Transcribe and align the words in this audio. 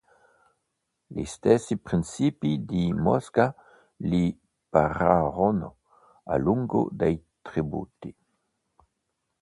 Gli 1.13 1.25
stessi 1.33 1.73
prìncipi 1.85 2.51
di 2.69 2.83
Mosca 3.05 3.47
gli 4.07 4.27
pagarono 4.71 5.69
a 6.23 6.35
lungo 6.37 6.81
dei 6.91 7.17
tributi. 7.45 8.09